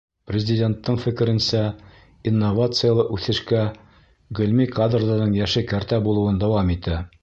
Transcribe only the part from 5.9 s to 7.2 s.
булыуын дауам итә.